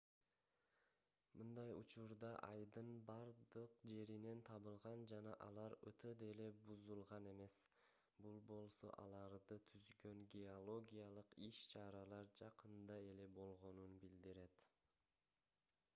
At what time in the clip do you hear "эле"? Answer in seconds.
13.11-13.29